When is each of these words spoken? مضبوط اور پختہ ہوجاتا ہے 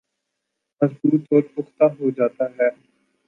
مضبوط 0.81 1.33
اور 1.33 1.41
پختہ 1.55 1.85
ہوجاتا 1.99 2.45
ہے 2.51 2.69